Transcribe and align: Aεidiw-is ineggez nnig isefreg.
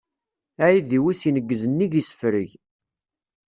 Aεidiw-is 0.63 1.21
ineggez 1.29 1.61
nnig 1.67 1.93
isefreg. 2.01 2.49